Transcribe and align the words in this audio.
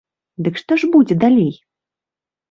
Дык 0.45 0.55
што 0.61 0.77
ж 0.83 0.87
будзе 0.95 1.17
далей? 1.23 1.51